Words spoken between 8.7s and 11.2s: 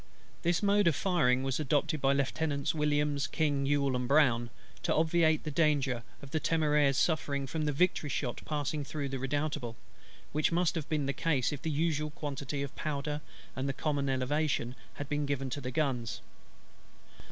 through the Redoutable; which must have been the